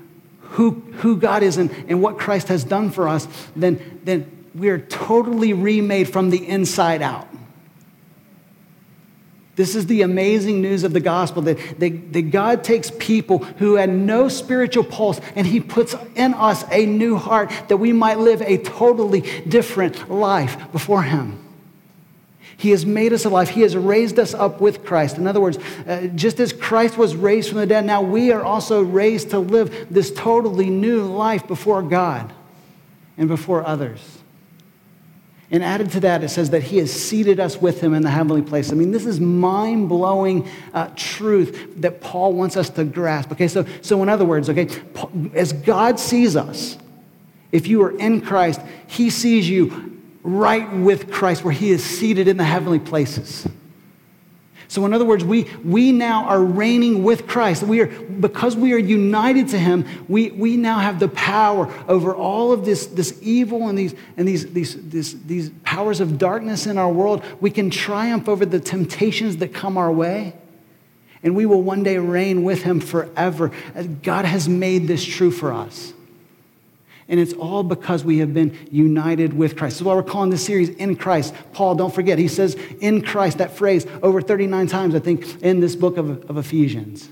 [0.53, 4.69] who, who God is and, and what Christ has done for us, then, then we
[4.69, 7.27] are totally remade from the inside out.
[9.55, 13.75] This is the amazing news of the gospel that, that, that, God takes people who
[13.75, 18.17] had no spiritual pulse and He puts in us a new heart that we might
[18.17, 21.42] live a totally different life before Him.
[22.63, 23.49] He has made us alive.
[23.49, 25.17] He has raised us up with Christ.
[25.17, 28.41] In other words, uh, just as Christ was raised from the dead, now we are
[28.41, 32.31] also raised to live this totally new life before God
[33.17, 33.99] and before others.
[35.51, 38.09] And added to that, it says that he has seated us with him in the
[38.09, 38.71] heavenly place.
[38.71, 43.33] I mean, this is mind blowing uh, truth that Paul wants us to grasp.
[43.33, 44.69] Okay, so, so in other words, okay,
[45.33, 46.77] as God sees us,
[47.51, 49.92] if you are in Christ, he sees you
[50.23, 53.47] right with Christ, where he is seated in the heavenly places.
[54.73, 57.61] So, in other words, we, we now are reigning with Christ.
[57.61, 62.15] We are, because we are united to Him, we, we now have the power over
[62.15, 66.65] all of this, this evil and, these, and these, these, these, these powers of darkness
[66.65, 67.23] in our world.
[67.39, 70.33] We can triumph over the temptations that come our way.
[71.21, 73.51] And we will one day reign with Him forever.
[74.01, 75.93] God has made this true for us.
[77.13, 79.77] And it's all because we have been united with Christ.
[79.77, 81.35] That's why we're calling this series In Christ.
[81.51, 85.59] Paul, don't forget, he says in Christ, that phrase, over 39 times, I think, in
[85.59, 87.07] this book of, of Ephesians.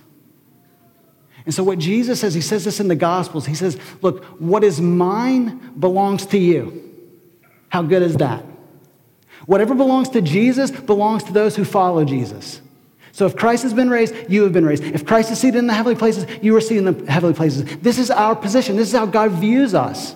[1.46, 3.46] And so, what Jesus says, he says this in the Gospels.
[3.46, 6.92] He says, Look, what is mine belongs to you.
[7.70, 8.44] How good is that?
[9.46, 12.60] Whatever belongs to Jesus belongs to those who follow Jesus.
[13.12, 14.84] So if Christ has been raised, you have been raised.
[14.84, 17.66] If Christ is seated in the heavenly places, you are seated in the heavenly places.
[17.78, 18.78] This is our position.
[18.78, 20.16] This is how God views us.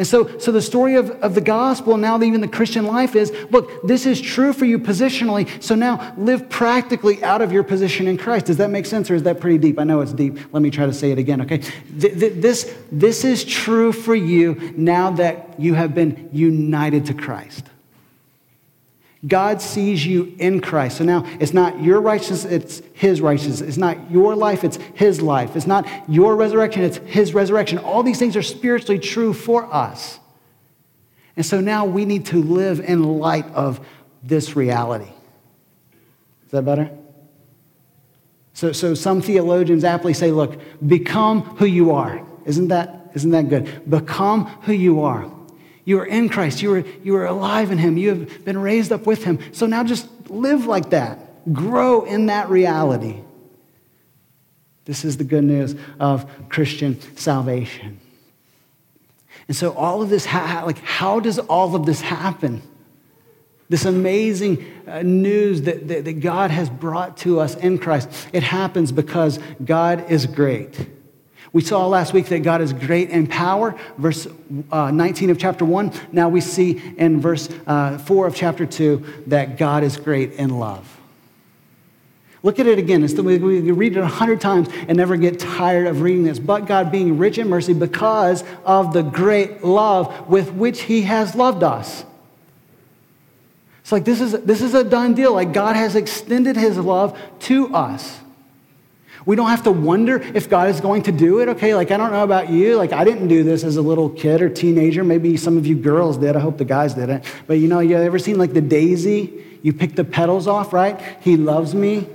[0.00, 3.30] And so, so the story of, of the gospel, now even the Christian life is
[3.50, 5.62] look, this is true for you positionally.
[5.62, 8.46] So now live practically out of your position in Christ.
[8.46, 9.78] Does that make sense or is that pretty deep?
[9.78, 10.38] I know it's deep.
[10.54, 11.58] Let me try to say it again, okay?
[11.90, 17.66] This, this is true for you now that you have been united to Christ.
[19.26, 20.98] God sees you in Christ.
[20.98, 23.60] So now it's not your righteousness, it's His righteousness.
[23.60, 25.56] It's not your life, it's His life.
[25.56, 27.78] It's not your resurrection, it's His resurrection.
[27.78, 30.18] All these things are spiritually true for us.
[31.36, 33.86] And so now we need to live in light of
[34.22, 35.10] this reality.
[36.46, 36.90] Is that better?
[38.54, 42.26] So, so some theologians aptly say, look, become who you are.
[42.44, 43.88] Isn't that, isn't that good?
[43.88, 45.30] Become who you are.
[45.84, 46.62] You are in Christ.
[46.62, 47.96] You are, you are alive in Him.
[47.96, 49.38] You have been raised up with Him.
[49.52, 51.52] So now just live like that.
[51.52, 53.20] Grow in that reality.
[54.84, 58.00] This is the good news of Christian salvation.
[59.48, 62.62] And so all of this, like, how does all of this happen?
[63.68, 68.08] This amazing uh, news that, that, that God has brought to us in Christ.
[68.32, 70.88] It happens because God is great.
[71.52, 74.28] We saw last week that God is great in power, verse
[74.70, 75.92] uh, 19 of chapter 1.
[76.12, 80.60] Now we see in verse uh, 4 of chapter 2 that God is great in
[80.60, 81.00] love.
[82.42, 83.04] Look at it again.
[83.04, 86.24] It's the, we, we read it a hundred times and never get tired of reading
[86.24, 86.38] this.
[86.38, 91.34] But God being rich in mercy because of the great love with which he has
[91.34, 92.04] loved us.
[93.82, 95.34] It's like this is, this is a done deal.
[95.34, 98.20] Like God has extended his love to us.
[99.26, 101.48] We don't have to wonder if God is going to do it.
[101.50, 102.76] Okay, like I don't know about you.
[102.76, 105.04] Like I didn't do this as a little kid or teenager.
[105.04, 106.36] Maybe some of you girls did.
[106.36, 107.24] I hope the guys didn't.
[107.46, 109.44] But you know, you ever seen like the daisy?
[109.62, 110.98] You pick the petals off, right?
[111.20, 112.08] He loves me.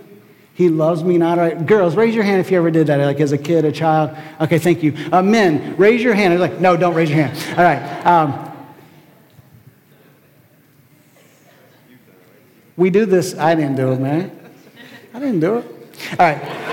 [0.56, 1.38] He loves me not.
[1.38, 1.66] Right.
[1.66, 4.18] Girls, raise your hand if you ever did that, like as a kid, a child.
[4.42, 4.96] Okay, thank you.
[5.12, 6.40] Uh, men, raise your hand.
[6.40, 7.58] like, no, don't raise your hand.
[7.58, 8.06] All right.
[8.06, 8.52] Um,
[12.78, 13.38] we do this.
[13.38, 14.32] I didn't do it, man.
[15.14, 15.66] I didn't do it.
[16.12, 16.65] All right.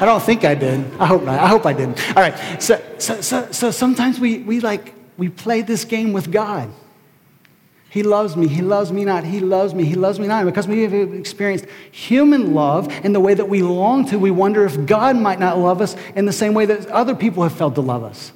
[0.00, 0.80] I don't think I did.
[0.98, 1.38] I hope not.
[1.38, 2.00] I hope I didn't.
[2.16, 2.62] All right.
[2.62, 6.70] So, so, so, so sometimes we, we like, we play this game with God.
[7.90, 8.48] He loves me.
[8.48, 9.22] He loves me not.
[9.22, 9.84] He loves me.
[9.84, 10.44] He loves me not.
[10.44, 14.64] Because we have experienced human love in the way that we long to, we wonder
[14.64, 17.76] if God might not love us in the same way that other people have felt
[17.76, 18.32] to love us.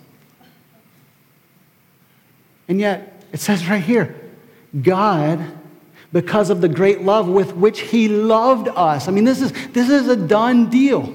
[2.69, 4.15] And yet, it says right here
[4.81, 5.45] God
[6.13, 9.09] because of the great love with which he loved us.
[9.09, 11.13] I mean, this is, this is a done deal.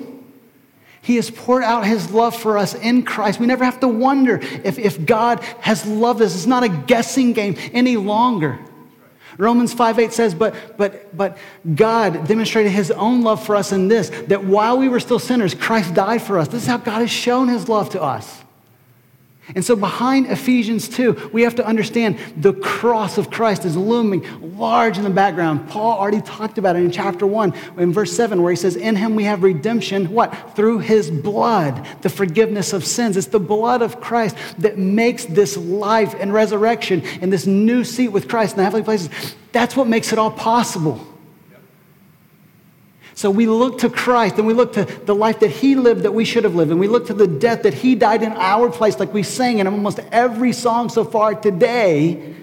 [1.03, 3.37] He has poured out his love for us in Christ.
[3.37, 6.33] We never have to wonder if, if God has loved us.
[6.33, 8.57] It's not a guessing game any longer.
[9.37, 11.37] Romans 5 8 says, but, but, but
[11.75, 15.53] God demonstrated his own love for us in this, that while we were still sinners,
[15.53, 16.47] Christ died for us.
[16.47, 18.41] This is how God has shown his love to us.
[19.56, 24.25] And so, behind Ephesians 2, we have to understand the cross of Christ is looming
[24.58, 25.69] large in the background.
[25.69, 28.95] Paul already talked about it in chapter 1, in verse 7, where he says, In
[28.95, 30.56] him we have redemption, what?
[30.56, 33.17] Through his blood, the forgiveness of sins.
[33.17, 38.10] It's the blood of Christ that makes this life and resurrection and this new seat
[38.10, 39.10] with Christ in the heavenly places.
[39.51, 41.06] That's what makes it all possible.
[43.15, 46.13] So we look to Christ and we look to the life that He lived that
[46.13, 46.71] we should have lived.
[46.71, 49.60] And we look to the death that He died in our place, like we sang
[49.60, 52.36] in almost every song so far today,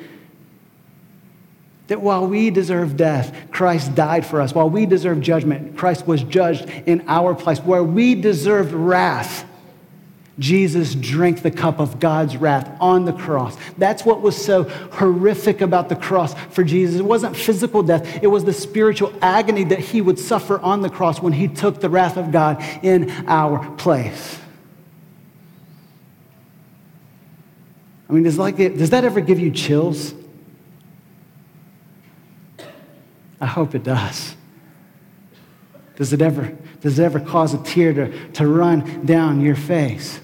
[1.88, 4.54] That while we deserve death, Christ died for us.
[4.54, 7.58] While we deserve judgment, Christ was judged in our place.
[7.58, 9.44] Where we deserved wrath,
[10.38, 13.56] Jesus drank the cup of God's wrath on the cross.
[13.76, 17.00] That's what was so horrific about the cross for Jesus.
[17.00, 20.90] It wasn't physical death, it was the spiritual agony that he would suffer on the
[20.90, 24.38] cross when he took the wrath of God in our place.
[28.08, 30.14] I mean, like, does that ever give you chills?
[33.40, 34.34] I hope it does.
[35.96, 40.20] Does it ever, does it ever cause a tear to, to run down your face?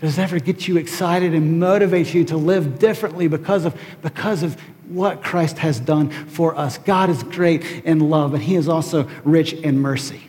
[0.00, 4.42] Does it ever get you excited and motivate you to live differently because of, because
[4.42, 6.78] of what Christ has done for us?
[6.78, 10.22] God is great in love, and He is also rich in mercy.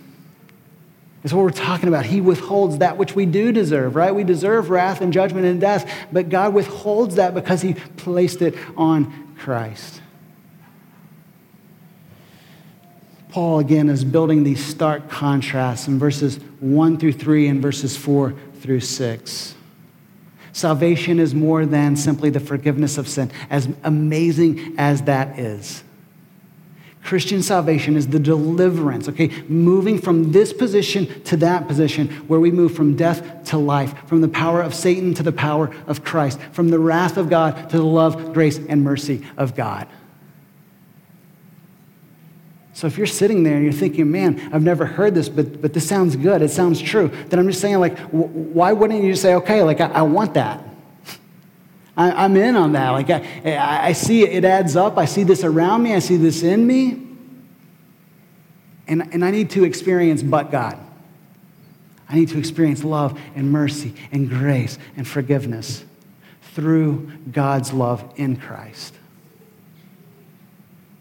[1.21, 2.05] That's what we're talking about.
[2.05, 4.15] He withholds that which we do deserve, right?
[4.15, 8.55] We deserve wrath and judgment and death, but God withholds that because He placed it
[8.77, 10.01] on Christ.
[13.29, 18.33] Paul, again, is building these stark contrasts in verses 1 through 3 and verses 4
[18.59, 19.55] through 6.
[20.51, 25.83] Salvation is more than simply the forgiveness of sin, as amazing as that is.
[27.03, 29.29] Christian salvation is the deliverance, okay?
[29.47, 34.21] Moving from this position to that position where we move from death to life, from
[34.21, 37.77] the power of Satan to the power of Christ, from the wrath of God to
[37.77, 39.87] the love, grace, and mercy of God.
[42.79, 45.73] So if you're sitting there and you're thinking, man, I've never heard this, but, but
[45.73, 49.35] this sounds good, it sounds true, then I'm just saying, like, why wouldn't you say,
[49.35, 50.63] okay, like, I, I want that?
[51.97, 52.91] I, am in on that.
[52.91, 54.97] Like, I, I see it, it adds up.
[54.97, 57.05] I see this around me, I see this in me.
[58.87, 60.79] And, and I need to experience but God.
[62.07, 65.83] I need to experience love and mercy and grace and forgiveness
[66.53, 68.95] through God's love in Christ.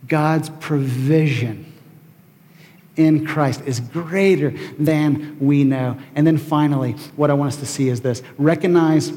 [0.09, 1.68] God's provision
[2.99, 5.97] in Christ is greater than we know.
[6.15, 9.13] And then finally, what I want us to see is this recognize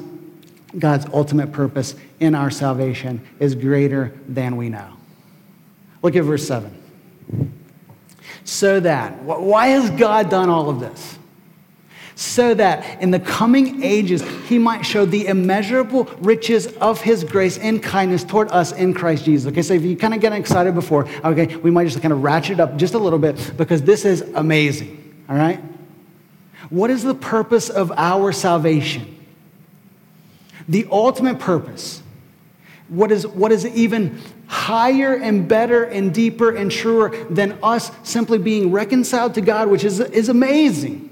[0.78, 4.96] God's ultimate purpose in our salvation is greater than we know.
[6.02, 6.78] Look at verse 7.
[8.44, 11.18] So that, why has God done all of this?
[12.16, 17.58] So that in the coming ages he might show the immeasurable riches of his grace
[17.58, 19.52] and kindness toward us in Christ Jesus.
[19.52, 22.24] Okay, so if you kind of get excited before, okay, we might just kind of
[22.24, 24.98] ratchet up just a little bit because this is amazing.
[25.30, 25.62] All right?
[26.70, 29.18] What is the purpose of our salvation?
[30.68, 32.02] The ultimate purpose.
[32.88, 38.38] What is, what is even higher and better and deeper and truer than us simply
[38.38, 41.11] being reconciled to God, which is, is amazing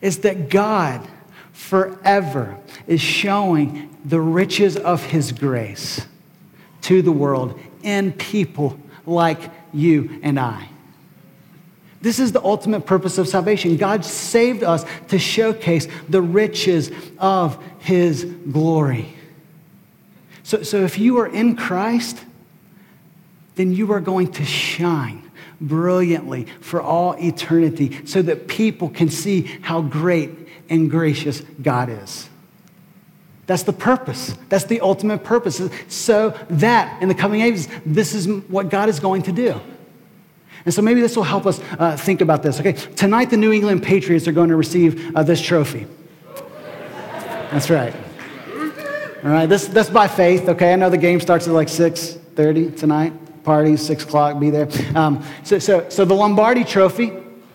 [0.00, 1.06] is that God
[1.52, 6.06] forever is showing the riches of his grace
[6.82, 10.68] to the world in people like you and I.
[12.02, 13.76] This is the ultimate purpose of salvation.
[13.76, 19.14] God saved us to showcase the riches of his glory.
[20.42, 22.24] So, so if you are in Christ,
[23.56, 25.29] then you are going to shine
[25.60, 30.30] brilliantly for all eternity so that people can see how great
[30.68, 32.28] and gracious God is.
[33.46, 34.34] That's the purpose.
[34.48, 35.60] That's the ultimate purpose.
[35.88, 39.60] So that in the coming ages, this is what God is going to do.
[40.64, 42.60] And so maybe this will help us uh, think about this.
[42.60, 45.86] Okay, tonight the New England Patriots are going to receive uh, this trophy.
[47.50, 47.94] That's right.
[49.24, 50.48] All right, this, that's by faith.
[50.48, 53.12] Okay, I know the game starts at like 6:30 tonight
[53.44, 54.68] party, six o'clock, be there.
[54.94, 57.12] Um, so, so, so the Lombardi Trophy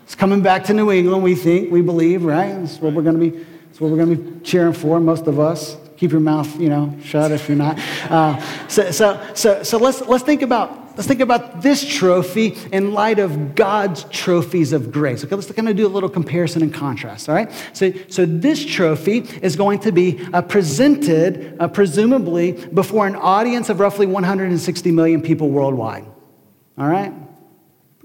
[0.08, 1.24] is coming back to New England.
[1.24, 2.52] We think, we believe, right?
[2.60, 3.46] That's what we're going to be.
[3.68, 5.00] That's what we're going to be cheering for.
[5.00, 5.78] Most of us.
[5.98, 7.80] Keep your mouth, you know, shut if you're not.
[8.12, 12.94] Uh, so, so, so, so let's let's think about Let's think about this trophy in
[12.94, 15.26] light of God's trophies of grace.
[15.26, 17.52] Okay, let's kind of do a little comparison and contrast, all right?
[17.74, 23.70] So, so this trophy is going to be uh, presented, uh, presumably, before an audience
[23.70, 26.06] of roughly 160 million people worldwide,
[26.78, 27.14] all right?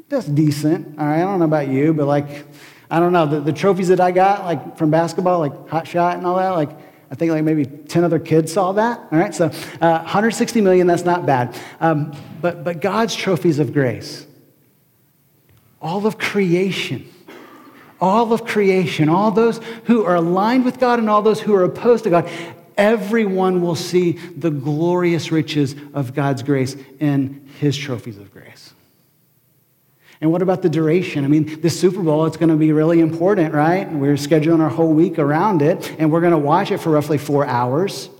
[0.09, 1.19] That's decent, all right?
[1.19, 2.45] I don't know about you, but like,
[2.91, 6.17] I don't know, the, the trophies that I got, like from basketball, like hot shot
[6.17, 8.99] and all that, like, I think like maybe 10 other kids saw that.
[9.11, 11.59] All right, so uh, 160 million, that's not bad.
[11.81, 14.27] Um, but, but God's trophies of grace,
[15.83, 17.13] all of creation,
[18.01, 21.65] all of creation, all those who are aligned with God and all those who are
[21.65, 22.31] opposed to God,
[22.77, 28.73] everyone will see the glorious riches of God's grace in his trophies of grace.
[30.21, 31.25] And what about the duration?
[31.25, 33.91] I mean, the Super Bowl, it's going to be really important, right?
[33.91, 37.17] We're scheduling our whole week around it, and we're going to watch it for roughly
[37.17, 38.11] four hours.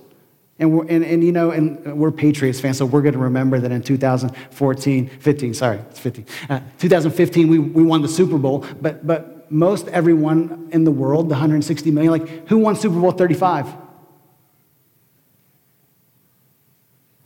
[0.59, 3.59] And, we're, and, and, you know, and we're Patriots fans, so we're going to remember
[3.61, 6.27] that in 2014, 15, sorry, it's 15.
[6.49, 11.27] Uh, 2015, we, we won the Super Bowl, but, but most everyone in the world,
[11.27, 13.75] the 160 million, like, who won Super Bowl 35?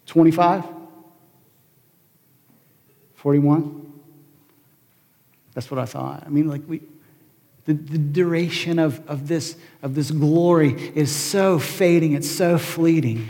[0.07, 0.65] 25?
[3.15, 3.84] 41?
[5.55, 6.25] That's what I thought.
[6.27, 6.83] I mean, like, we,
[7.65, 13.29] the, the duration of, of, this, of this glory is so fading, it's so fleeting.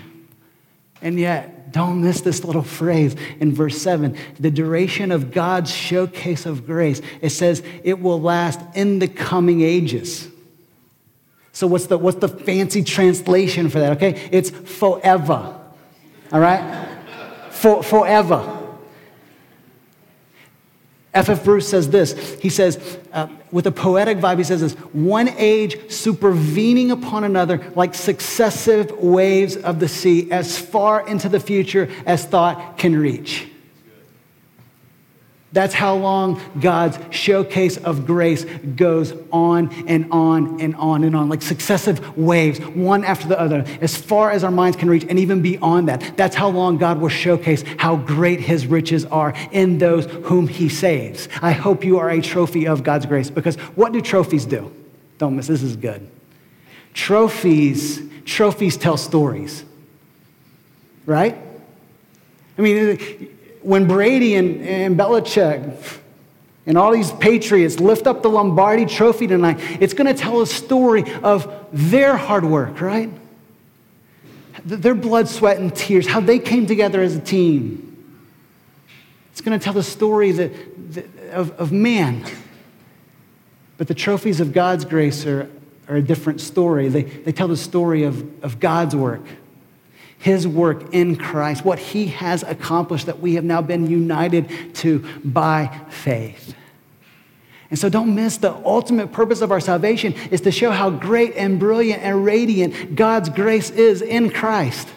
[1.01, 6.47] And yet, don't miss this little phrase in verse 7 the duration of God's showcase
[6.47, 7.03] of grace.
[7.21, 10.29] It says it will last in the coming ages.
[11.53, 13.97] So, what's the, what's the fancy translation for that?
[13.97, 15.61] Okay, it's forever.
[16.33, 16.89] All right?
[17.51, 18.54] For, forever.
[21.15, 21.45] F.F.
[21.45, 22.39] Bruce says this.
[22.41, 27.73] He says, uh, with a poetic vibe, he says this one age supervening upon another
[27.77, 33.49] like successive waves of the sea, as far into the future as thought can reach.
[35.55, 41.29] That's how long God's showcase of grace goes on and on and on and on,
[41.29, 45.17] like successive waves, one after the other, as far as our minds can reach, and
[45.17, 46.17] even beyond that.
[46.17, 50.69] That's how long God will showcase how great his riches are in those whom he
[50.69, 51.29] saves.
[51.41, 54.75] I hope you are a trophy of God's grace, because what do trophies do?
[55.19, 56.11] Don't miss, this is good.
[56.95, 59.65] Trophies, trophies tell stories,
[61.07, 61.39] right?
[62.59, 63.31] I mean,
[63.65, 65.99] when Brady and, and Belichick
[66.67, 70.47] and all these Patriots lift up the Lombardi trophy tonight, it's going to tell a
[70.47, 73.11] story of their hard work, right?
[74.65, 77.91] Their blood, sweat, and tears, how they came together as a team.
[79.33, 82.25] It's going to tell the story that, that, of, of man.
[83.77, 85.51] But the trophies of God's grace are,
[85.89, 86.89] are a different story.
[86.89, 89.23] They, they tell the story of, of God's work
[90.25, 95.05] his work in Christ, what he has accomplished that we have now been united to
[95.23, 96.55] by faith.
[97.69, 101.35] And so don't miss the ultimate purpose of our salvation is to show how great
[101.37, 104.89] and brilliant and radiant God's grace is in Christ.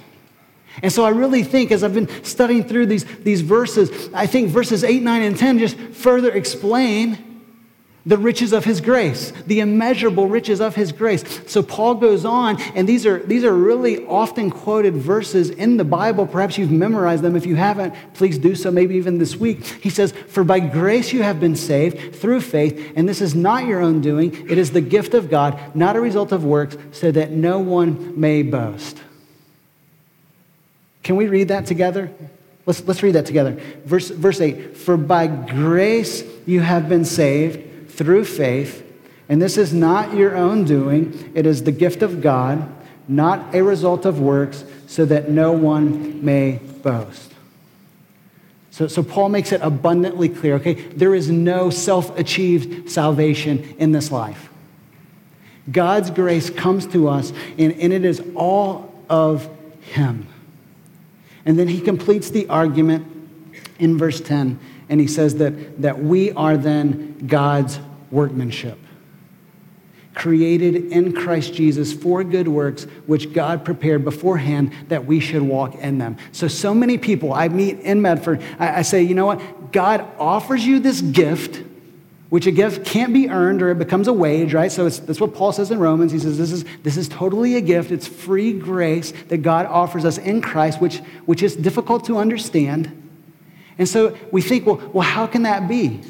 [0.81, 4.49] And so I really think, as I've been studying through these, these verses, I think
[4.49, 7.26] verses 8, 9, and 10 just further explain
[8.07, 11.41] the riches of his grace, the immeasurable riches of his grace.
[11.45, 15.83] So Paul goes on, and these are, these are really often quoted verses in the
[15.83, 16.25] Bible.
[16.25, 17.35] Perhaps you've memorized them.
[17.35, 19.65] If you haven't, please do so, maybe even this week.
[19.65, 23.65] He says, For by grace you have been saved through faith, and this is not
[23.65, 27.11] your own doing, it is the gift of God, not a result of works, so
[27.11, 29.01] that no one may boast.
[31.03, 32.09] Can we read that together?
[32.65, 33.59] Let's, let's read that together.
[33.83, 37.66] Verse, verse 8 For by grace you have been saved
[37.97, 38.83] through faith.
[39.27, 42.73] And this is not your own doing, it is the gift of God,
[43.09, 47.33] not a result of works, so that no one may boast.
[48.71, 53.91] So, so Paul makes it abundantly clear okay, there is no self achieved salvation in
[53.91, 54.49] this life.
[55.69, 59.49] God's grace comes to us, and, and it is all of
[59.81, 60.27] Him.
[61.45, 63.07] And then he completes the argument
[63.79, 67.79] in verse 10, and he says that, that we are then God's
[68.11, 68.77] workmanship,
[70.13, 75.75] created in Christ Jesus for good works, which God prepared beforehand that we should walk
[75.75, 76.17] in them.
[76.31, 79.71] So, so many people I meet in Medford, I, I say, you know what?
[79.71, 81.63] God offers you this gift
[82.29, 84.71] which a gift can't be earned or it becomes a wage, right?
[84.71, 86.11] So that's what Paul says in Romans.
[86.11, 87.91] He says this is, this is totally a gift.
[87.91, 92.91] It's free grace that God offers us in Christ, which, which is difficult to understand.
[93.77, 96.01] And so we think, well, well how can that be?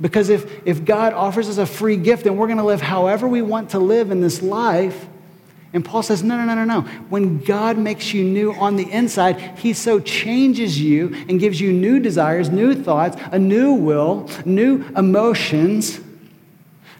[0.00, 3.28] Because if, if God offers us a free gift, then we're going to live however
[3.28, 5.06] we want to live in this life.
[5.72, 6.80] And Paul says, no, no, no, no, no.
[7.08, 11.72] When God makes you new on the inside, he so changes you and gives you
[11.72, 16.00] new desires, new thoughts, a new will, new emotions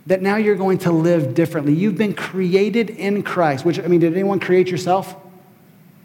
[0.07, 1.75] that now you're going to live differently.
[1.75, 5.15] You've been created in Christ, which, I mean, did anyone create yourself?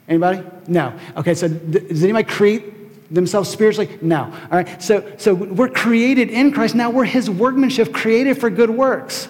[0.08, 0.44] Anybody?
[0.68, 0.94] No.
[1.16, 2.77] Okay, so does anybody create
[3.10, 3.98] themselves spiritually?
[4.02, 4.24] No.
[4.24, 4.82] All right.
[4.82, 6.76] So, so we're created in Christ.
[6.76, 9.30] Now we're his workmanship, created for good works.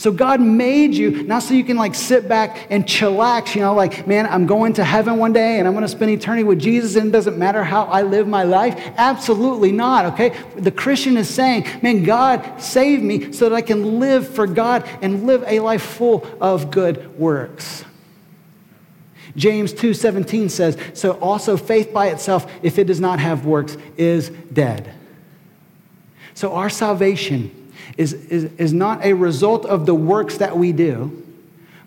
[0.00, 3.74] So God made you not so you can like sit back and chillax, you know,
[3.74, 6.58] like, man, I'm going to heaven one day and I'm going to spend eternity with
[6.58, 8.80] Jesus and it doesn't matter how I live my life.
[8.96, 10.34] Absolutely not, okay?
[10.56, 14.88] The Christian is saying, man, God saved me so that I can live for God
[15.02, 17.84] and live a life full of good works.
[19.36, 24.30] James 2:17 says, "So also faith by itself, if it does not have works, is
[24.52, 24.90] dead."
[26.34, 27.50] So our salvation
[27.96, 31.22] is, is, is not a result of the works that we do,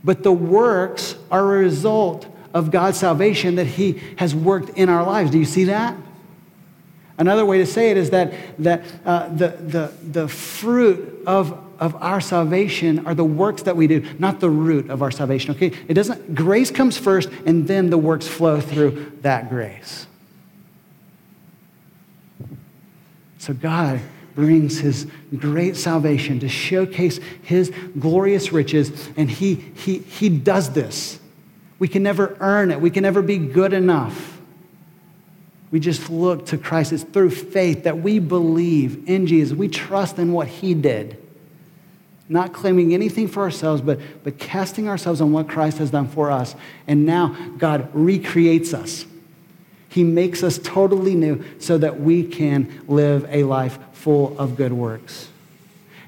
[0.03, 5.03] but the works are a result of God's salvation that He has worked in our
[5.03, 5.31] lives.
[5.31, 5.95] Do you see that?
[7.17, 11.95] Another way to say it is that, that uh, the, the, the fruit of, of
[11.95, 15.55] our salvation are the works that we do, not the root of our salvation.
[15.55, 15.71] Okay?
[15.87, 20.07] It doesn't, grace comes first, and then the works flow through that grace.
[23.37, 23.99] So God
[24.35, 31.19] brings his great salvation to showcase his glorious riches, and he, he, he does this.
[31.79, 34.33] We can never earn it, we can never be good enough.
[35.71, 36.93] We just look to Christ.
[36.93, 39.57] It's through faith that we believe in Jesus.
[39.57, 41.17] We trust in what he did.
[42.29, 46.31] Not claiming anything for ourselves, but, but casting ourselves on what Christ has done for
[46.31, 46.55] us.
[46.87, 49.05] And now God recreates us.
[49.89, 54.73] He makes us totally new so that we can live a life full of good
[54.73, 55.29] works.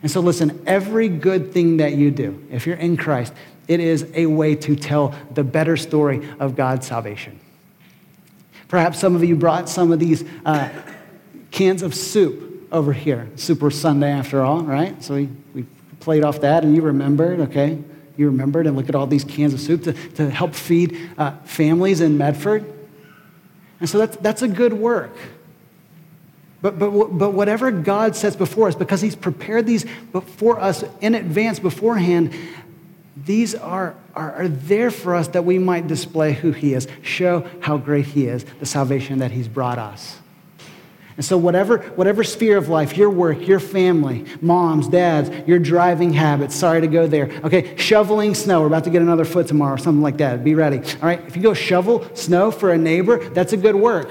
[0.02, 3.34] And so, listen, every good thing that you do, if you're in Christ,
[3.68, 7.40] it is a way to tell the better story of God's salvation.
[8.68, 10.70] Perhaps some of you brought some of these uh,
[11.52, 13.30] cans of soup over here.
[13.36, 15.02] Super Sunday, after all, right?
[15.04, 15.30] So we,
[16.06, 17.80] played off that, and you remembered, okay?
[18.16, 21.32] You remembered, and look at all these cans of soup to, to help feed uh,
[21.44, 22.64] families in Medford.
[23.80, 25.18] And so that's, that's a good work.
[26.62, 29.86] But, but, but whatever God sets before us, because He's prepared these
[30.38, 32.34] for us in advance beforehand,
[33.18, 37.50] these are, are, are, there for us that we might display who He is, show
[37.62, 40.20] how great He is, the salvation that He's brought us.
[41.18, 46.12] And so, whatever, whatever sphere of life, your work, your family, moms, dads, your driving
[46.12, 47.32] habits, sorry to go there.
[47.44, 48.62] Okay, shoveling snow.
[48.62, 50.44] We're about to get another foot tomorrow, something like that.
[50.44, 50.80] Be ready.
[50.80, 54.10] All right, if you go shovel snow for a neighbor, that's a good work.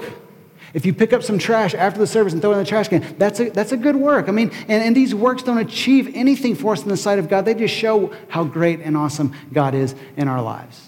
[0.73, 2.89] If you pick up some trash after the service and throw it in the trash
[2.89, 4.27] can, that's a, that's a good work.
[4.27, 7.29] I mean, and, and these works don't achieve anything for us in the sight of
[7.29, 7.45] God.
[7.45, 10.84] They just show how great and awesome God is in our lives.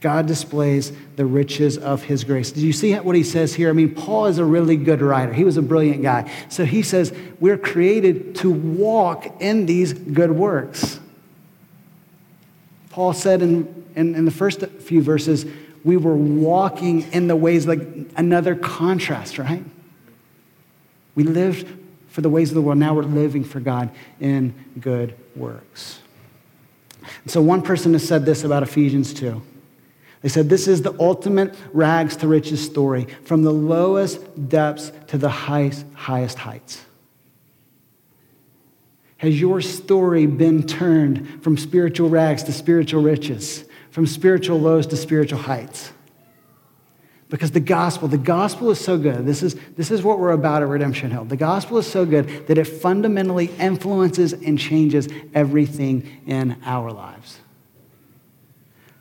[0.00, 2.52] God displays the riches of his grace.
[2.52, 3.68] Do you see what he says here?
[3.68, 5.32] I mean, Paul is a really good writer.
[5.32, 6.30] He was a brilliant guy.
[6.48, 11.00] So he says, We're created to walk in these good works.
[12.88, 15.46] Paul said in, in, in the first few verses,
[15.84, 17.80] we were walking in the ways like
[18.16, 19.64] another contrast, right?
[21.14, 21.68] We lived
[22.08, 22.78] for the ways of the world.
[22.78, 26.00] Now we're living for God in good works.
[27.26, 29.40] so one person has said this about Ephesians 2.
[30.22, 35.18] They said, This is the ultimate rags to riches story, from the lowest depths to
[35.18, 36.84] the highest, highest heights.
[39.18, 43.64] Has your story been turned from spiritual rags to spiritual riches?
[43.90, 45.92] from spiritual lows to spiritual heights.
[47.28, 49.24] Because the gospel, the gospel is so good.
[49.24, 51.24] This is, this is what we're about at Redemption Hill.
[51.24, 57.38] The gospel is so good that it fundamentally influences and changes everything in our lives.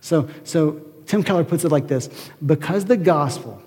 [0.02, 2.08] So, so Tim Keller puts it like this
[2.46, 3.60] because the gospel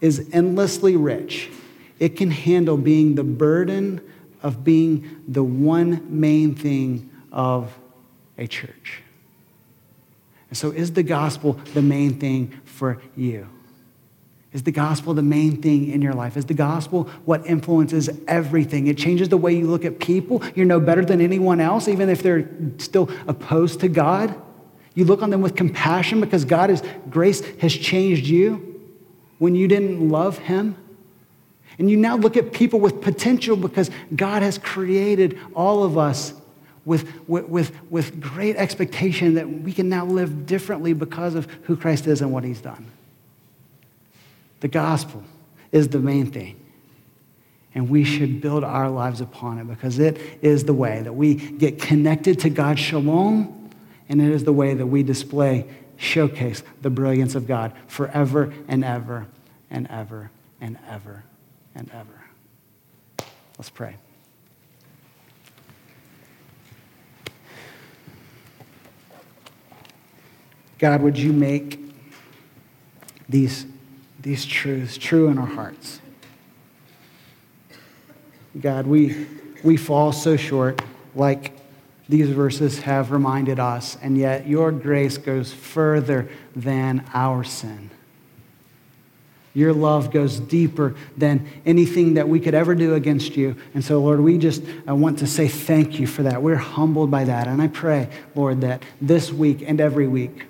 [0.00, 1.50] is endlessly rich,
[1.98, 4.00] it can handle being the burden
[4.42, 7.78] of being the one main thing of
[8.38, 9.02] a church.
[10.48, 13.46] And so, is the gospel the main thing for you?
[14.54, 16.34] Is the gospel the main thing in your life?
[16.34, 18.86] Is the gospel what influences everything?
[18.86, 20.42] It changes the way you look at people.
[20.54, 24.34] You're no better than anyone else, even if they're still opposed to God.
[24.96, 28.82] You look on them with compassion because God's grace has changed you
[29.38, 30.74] when you didn't love Him.
[31.78, 36.32] And you now look at people with potential because God has created all of us
[36.86, 42.06] with, with, with great expectation that we can now live differently because of who Christ
[42.06, 42.86] is and what he's done.
[44.60, 45.22] The gospel
[45.72, 46.58] is the main thing.
[47.74, 51.34] And we should build our lives upon it because it is the way that we
[51.34, 53.65] get connected to God's shalom,
[54.08, 58.84] and it is the way that we display, showcase the brilliance of God forever and
[58.84, 59.26] ever
[59.70, 60.30] and ever
[60.60, 61.24] and ever
[61.74, 63.28] and ever.
[63.58, 63.96] Let's pray.
[70.78, 71.80] God, would you make
[73.28, 73.66] these,
[74.20, 76.00] these truths true in our hearts?
[78.60, 79.26] God, we,
[79.64, 80.82] we fall so short,
[81.14, 81.55] like
[82.08, 87.90] these verses have reminded us, and yet your grace goes further than our sin.
[89.54, 93.56] Your love goes deeper than anything that we could ever do against you.
[93.72, 96.42] And so, Lord, we just uh, want to say thank you for that.
[96.42, 97.46] We're humbled by that.
[97.46, 100.44] And I pray, Lord, that this week and every week,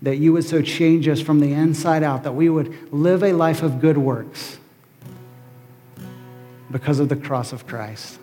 [0.00, 3.34] that you would so change us from the inside out, that we would live a
[3.34, 4.58] life of good works
[6.70, 8.18] because of the cross of Christ.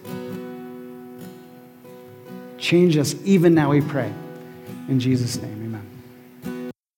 [2.59, 4.13] Change us even now, we pray.
[4.87, 5.78] In Jesus' name, amen.